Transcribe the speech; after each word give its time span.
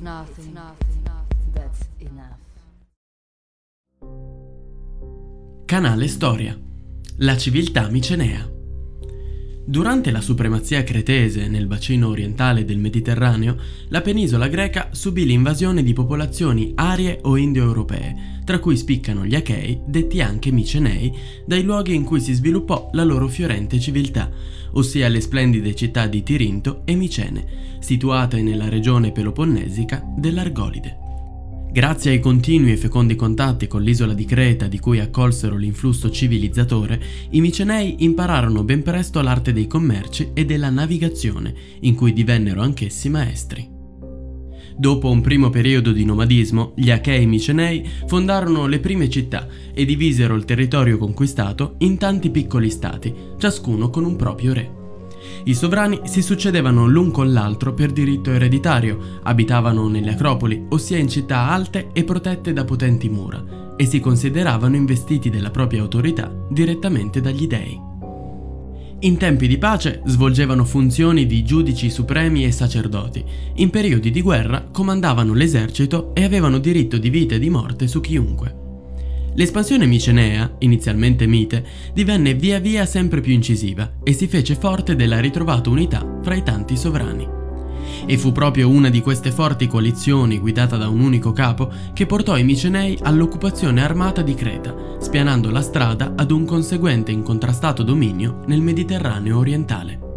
nothing. 0.00 0.58
That's 1.52 1.88
enough. 1.98 2.38
Canale 5.66 6.08
Storia. 6.08 6.58
La 7.18 7.36
civiltà 7.36 7.88
micenea. 7.88 8.59
Durante 9.70 10.10
la 10.10 10.20
supremazia 10.20 10.82
cretese 10.82 11.46
nel 11.46 11.68
bacino 11.68 12.08
orientale 12.08 12.64
del 12.64 12.78
Mediterraneo, 12.78 13.56
la 13.86 14.00
penisola 14.00 14.48
greca 14.48 14.88
subì 14.90 15.24
l'invasione 15.24 15.84
di 15.84 15.92
popolazioni 15.92 16.72
arie 16.74 17.20
o 17.22 17.36
indoeuropee, 17.36 18.40
tra 18.44 18.58
cui 18.58 18.76
spiccano 18.76 19.24
gli 19.24 19.36
Achei, 19.36 19.80
detti 19.86 20.20
anche 20.20 20.50
Micenei, 20.50 21.16
dai 21.46 21.62
luoghi 21.62 21.94
in 21.94 22.02
cui 22.02 22.20
si 22.20 22.32
sviluppò 22.32 22.90
la 22.94 23.04
loro 23.04 23.28
fiorente 23.28 23.78
civiltà, 23.78 24.28
ossia 24.72 25.06
le 25.06 25.20
splendide 25.20 25.72
città 25.76 26.08
di 26.08 26.24
Tirinto 26.24 26.82
e 26.84 26.96
Micene, 26.96 27.78
situate 27.78 28.42
nella 28.42 28.68
regione 28.68 29.12
peloponnesica 29.12 30.04
dell'Argolide. 30.16 30.99
Grazie 31.72 32.10
ai 32.10 32.18
continui 32.18 32.72
e 32.72 32.76
fecondi 32.76 33.14
contatti 33.14 33.68
con 33.68 33.82
l'isola 33.82 34.12
di 34.12 34.24
Creta 34.24 34.66
di 34.66 34.80
cui 34.80 34.98
accolsero 34.98 35.56
l'influsso 35.56 36.10
civilizzatore, 36.10 37.00
i 37.30 37.40
Micenei 37.40 38.02
impararono 38.02 38.64
ben 38.64 38.82
presto 38.82 39.20
l'arte 39.20 39.52
dei 39.52 39.68
commerci 39.68 40.30
e 40.34 40.44
della 40.44 40.68
navigazione, 40.68 41.54
in 41.82 41.94
cui 41.94 42.12
divennero 42.12 42.60
anch'essi 42.60 43.08
maestri. 43.08 43.68
Dopo 44.76 45.10
un 45.10 45.20
primo 45.20 45.50
periodo 45.50 45.92
di 45.92 46.04
nomadismo, 46.04 46.72
gli 46.74 46.90
Achei 46.90 47.26
Micenei 47.26 47.88
fondarono 48.06 48.66
le 48.66 48.80
prime 48.80 49.08
città 49.08 49.46
e 49.72 49.84
divisero 49.84 50.34
il 50.34 50.44
territorio 50.44 50.98
conquistato 50.98 51.76
in 51.78 51.98
tanti 51.98 52.30
piccoli 52.30 52.68
stati, 52.68 53.14
ciascuno 53.38 53.90
con 53.90 54.04
un 54.04 54.16
proprio 54.16 54.54
re. 54.54 54.79
I 55.44 55.54
sovrani 55.54 56.00
si 56.04 56.22
succedevano 56.22 56.86
l'un 56.86 57.10
con 57.10 57.32
l'altro 57.32 57.74
per 57.74 57.92
diritto 57.92 58.30
ereditario, 58.30 59.20
abitavano 59.22 59.88
nelle 59.88 60.12
acropoli, 60.12 60.66
ossia 60.68 60.98
in 60.98 61.08
città 61.08 61.48
alte 61.48 61.88
e 61.92 62.04
protette 62.04 62.52
da 62.52 62.64
potenti 62.64 63.08
mura, 63.08 63.74
e 63.76 63.86
si 63.86 64.00
consideravano 64.00 64.76
investiti 64.76 65.30
della 65.30 65.50
propria 65.50 65.82
autorità 65.82 66.32
direttamente 66.48 67.20
dagli 67.20 67.46
dei. 67.46 67.88
In 69.02 69.16
tempi 69.16 69.48
di 69.48 69.56
pace 69.56 70.02
svolgevano 70.04 70.64
funzioni 70.66 71.24
di 71.24 71.42
giudici 71.42 71.88
supremi 71.88 72.44
e 72.44 72.52
sacerdoti, 72.52 73.24
in 73.54 73.70
periodi 73.70 74.10
di 74.10 74.20
guerra 74.20 74.68
comandavano 74.70 75.32
l'esercito 75.32 76.12
e 76.14 76.22
avevano 76.22 76.58
diritto 76.58 76.98
di 76.98 77.08
vita 77.08 77.34
e 77.34 77.38
di 77.38 77.48
morte 77.48 77.88
su 77.88 78.00
chiunque. 78.00 78.69
L'espansione 79.34 79.86
micenea, 79.86 80.56
inizialmente 80.58 81.26
mite, 81.26 81.64
divenne 81.94 82.34
via 82.34 82.58
via 82.58 82.84
sempre 82.84 83.20
più 83.20 83.32
incisiva 83.32 83.94
e 84.02 84.12
si 84.12 84.26
fece 84.26 84.56
forte 84.56 84.96
della 84.96 85.20
ritrovata 85.20 85.70
unità 85.70 86.18
fra 86.22 86.34
i 86.34 86.42
tanti 86.42 86.76
sovrani. 86.76 87.38
E 88.06 88.18
fu 88.18 88.32
proprio 88.32 88.68
una 88.68 88.88
di 88.88 89.00
queste 89.00 89.30
forti 89.30 89.66
coalizioni 89.66 90.38
guidata 90.38 90.76
da 90.76 90.88
un 90.88 91.00
unico 91.00 91.32
capo 91.32 91.70
che 91.92 92.06
portò 92.06 92.36
i 92.36 92.44
Micenei 92.44 92.98
all'occupazione 93.02 93.82
armata 93.82 94.22
di 94.22 94.34
Creta, 94.34 94.74
spianando 94.98 95.50
la 95.50 95.62
strada 95.62 96.12
ad 96.16 96.30
un 96.30 96.44
conseguente 96.44 97.12
incontrastato 97.12 97.82
dominio 97.82 98.42
nel 98.46 98.60
Mediterraneo 98.60 99.38
orientale. 99.38 100.09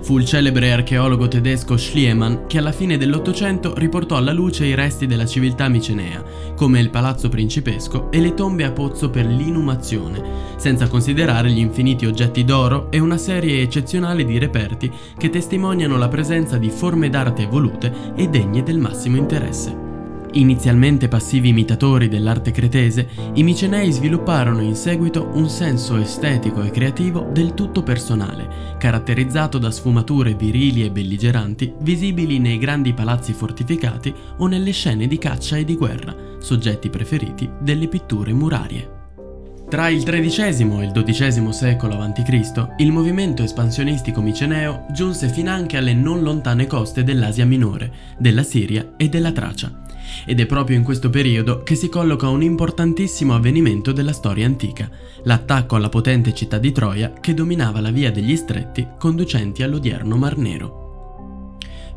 Fu 0.00 0.18
il 0.18 0.24
celebre 0.24 0.72
archeologo 0.72 1.28
tedesco 1.28 1.76
Schliemann 1.76 2.46
che 2.46 2.58
alla 2.58 2.72
fine 2.72 2.96
dell'Ottocento 2.96 3.74
riportò 3.76 4.16
alla 4.16 4.32
luce 4.32 4.66
i 4.66 4.74
resti 4.74 5.06
della 5.06 5.26
civiltà 5.26 5.68
micenea, 5.68 6.22
come 6.54 6.80
il 6.80 6.90
palazzo 6.90 7.28
principesco 7.28 8.10
e 8.10 8.20
le 8.20 8.34
tombe 8.34 8.64
a 8.64 8.72
pozzo 8.72 9.10
per 9.10 9.26
l'inumazione, 9.26 10.22
senza 10.56 10.88
considerare 10.88 11.50
gli 11.50 11.58
infiniti 11.58 12.06
oggetti 12.06 12.44
d'oro 12.44 12.90
e 12.90 12.98
una 12.98 13.18
serie 13.18 13.62
eccezionale 13.62 14.24
di 14.24 14.38
reperti 14.38 14.90
che 15.16 15.30
testimoniano 15.30 15.96
la 15.96 16.08
presenza 16.08 16.56
di 16.56 16.70
forme 16.70 17.08
d'arte 17.08 17.42
evolute 17.42 18.12
e 18.14 18.28
degne 18.28 18.62
del 18.62 18.78
massimo 18.78 19.16
interesse. 19.16 19.85
Inizialmente 20.36 21.08
passivi 21.08 21.48
imitatori 21.48 22.08
dell'arte 22.08 22.50
cretese, 22.50 23.08
i 23.34 23.42
Micenei 23.42 23.90
svilupparono 23.90 24.60
in 24.60 24.74
seguito 24.74 25.30
un 25.32 25.48
senso 25.48 25.96
estetico 25.96 26.62
e 26.62 26.70
creativo 26.70 27.30
del 27.32 27.54
tutto 27.54 27.82
personale, 27.82 28.76
caratterizzato 28.76 29.56
da 29.56 29.70
sfumature 29.70 30.34
virili 30.34 30.84
e 30.84 30.90
belligeranti 30.90 31.72
visibili 31.80 32.38
nei 32.38 32.58
grandi 32.58 32.92
palazzi 32.92 33.32
fortificati 33.32 34.14
o 34.36 34.46
nelle 34.46 34.72
scene 34.72 35.06
di 35.06 35.16
caccia 35.16 35.56
e 35.56 35.64
di 35.64 35.74
guerra, 35.74 36.14
soggetti 36.38 36.90
preferiti 36.90 37.48
delle 37.58 37.88
pitture 37.88 38.34
murarie. 38.34 38.92
Tra 39.70 39.88
il 39.88 40.02
XIII 40.04 40.80
e 40.80 40.84
il 40.84 40.92
XII 40.92 41.50
secolo 41.50 41.98
a.C., 41.98 42.74
il 42.76 42.92
movimento 42.92 43.42
espansionistico 43.42 44.20
miceneo 44.20 44.84
giunse 44.92 45.30
finanche 45.30 45.78
alle 45.78 45.94
non 45.94 46.20
lontane 46.20 46.66
coste 46.66 47.02
dell'Asia 47.02 47.46
minore, 47.46 47.90
della 48.18 48.42
Siria 48.42 48.92
e 48.98 49.08
della 49.08 49.32
Tracia 49.32 49.84
ed 50.24 50.40
è 50.40 50.46
proprio 50.46 50.76
in 50.76 50.82
questo 50.82 51.10
periodo 51.10 51.62
che 51.62 51.74
si 51.74 51.88
colloca 51.88 52.28
un 52.28 52.42
importantissimo 52.42 53.34
avvenimento 53.34 53.92
della 53.92 54.12
storia 54.12 54.46
antica, 54.46 54.90
l'attacco 55.24 55.76
alla 55.76 55.88
potente 55.88 56.34
città 56.34 56.58
di 56.58 56.72
Troia 56.72 57.12
che 57.20 57.34
dominava 57.34 57.80
la 57.80 57.90
via 57.90 58.10
degli 58.10 58.36
stretti 58.36 58.86
conducenti 58.98 59.62
all'odierno 59.62 60.16
Mar 60.16 60.36
Nero. 60.36 60.84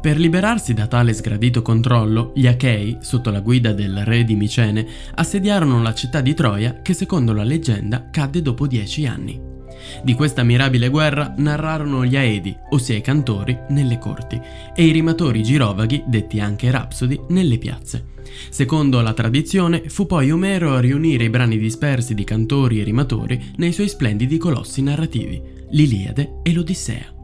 Per 0.00 0.18
liberarsi 0.18 0.72
da 0.72 0.86
tale 0.86 1.12
sgradito 1.12 1.62
controllo, 1.62 2.32
gli 2.34 2.46
Achei, 2.46 2.98
sotto 3.00 3.30
la 3.30 3.40
guida 3.40 3.72
del 3.72 4.04
re 4.04 4.24
di 4.24 4.36
Micene, 4.36 4.86
assediarono 5.14 5.82
la 5.82 5.94
città 5.94 6.20
di 6.20 6.32
Troia 6.34 6.80
che 6.82 6.94
secondo 6.94 7.32
la 7.32 7.42
leggenda 7.42 8.08
cadde 8.10 8.40
dopo 8.40 8.66
dieci 8.66 9.06
anni. 9.06 9.45
Di 10.02 10.14
questa 10.14 10.42
mirabile 10.42 10.88
guerra 10.88 11.34
narrarono 11.36 12.04
gli 12.04 12.16
Aedi, 12.16 12.56
ossia 12.70 12.96
i 12.96 13.00
cantori, 13.00 13.56
nelle 13.68 13.98
corti, 13.98 14.40
e 14.74 14.84
i 14.84 14.92
rimatori 14.92 15.42
girovaghi, 15.42 16.02
detti 16.06 16.40
anche 16.40 16.70
rapsodi, 16.70 17.18
nelle 17.28 17.58
piazze. 17.58 18.14
Secondo 18.50 19.00
la 19.00 19.12
tradizione, 19.12 19.88
fu 19.88 20.06
poi 20.06 20.30
Omero 20.30 20.74
a 20.74 20.80
riunire 20.80 21.24
i 21.24 21.30
brani 21.30 21.58
dispersi 21.58 22.14
di 22.14 22.24
cantori 22.24 22.80
e 22.80 22.84
rimatori 22.84 23.52
nei 23.56 23.72
suoi 23.72 23.88
splendidi 23.88 24.38
colossi 24.38 24.82
narrativi, 24.82 25.40
l'Iliade 25.70 26.40
e 26.42 26.52
l'Odissea. 26.52 27.15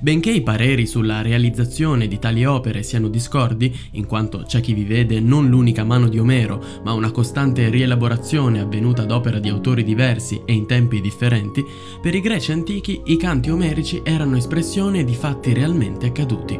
Benché 0.00 0.30
i 0.30 0.42
pareri 0.42 0.86
sulla 0.86 1.22
realizzazione 1.22 2.08
di 2.08 2.18
tali 2.18 2.44
opere 2.44 2.82
siano 2.82 3.08
discordi, 3.08 3.74
in 3.92 4.06
quanto 4.06 4.44
c'è 4.46 4.60
chi 4.60 4.74
vi 4.74 4.84
vede 4.84 5.20
non 5.20 5.48
l'unica 5.48 5.84
mano 5.84 6.08
di 6.08 6.18
Omero, 6.18 6.62
ma 6.84 6.92
una 6.92 7.10
costante 7.10 7.68
rielaborazione 7.68 8.60
avvenuta 8.60 9.02
ad 9.02 9.10
opera 9.10 9.38
di 9.38 9.48
autori 9.48 9.84
diversi 9.84 10.42
e 10.44 10.52
in 10.52 10.66
tempi 10.66 11.00
differenti, 11.00 11.64
per 12.00 12.14
i 12.14 12.20
greci 12.20 12.52
antichi 12.52 13.00
i 13.06 13.16
canti 13.16 13.50
omerici 13.50 14.00
erano 14.04 14.36
espressione 14.36 15.04
di 15.04 15.14
fatti 15.14 15.52
realmente 15.52 16.06
accaduti. 16.06 16.58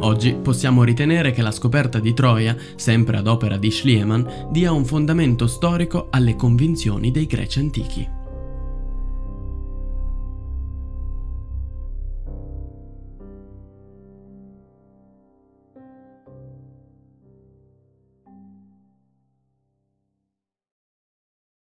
Oggi 0.00 0.34
possiamo 0.34 0.82
ritenere 0.82 1.30
che 1.30 1.42
la 1.42 1.50
scoperta 1.50 1.98
di 1.98 2.12
Troia, 2.14 2.56
sempre 2.76 3.16
ad 3.16 3.26
opera 3.26 3.56
di 3.56 3.70
Schliemann, 3.70 4.26
dia 4.50 4.72
un 4.72 4.84
fondamento 4.84 5.46
storico 5.46 6.08
alle 6.10 6.36
convinzioni 6.36 7.10
dei 7.10 7.26
greci 7.26 7.58
antichi. 7.58 8.22